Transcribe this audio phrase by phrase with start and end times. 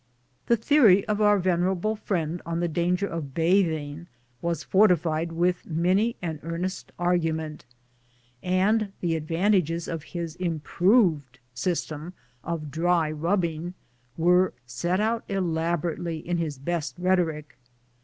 [0.47, 4.07] The the ory of our venerable friend on the danger of bathing
[4.41, 7.65] was fortified with many an earnest argument,
[8.41, 13.75] and the advantages of his improved system of dry rubbing
[14.65, 17.59] set out elaborately in his best rhetoric.